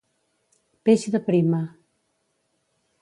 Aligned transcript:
Peix 0.89 1.05
de 1.15 1.21
prima. 1.27 1.59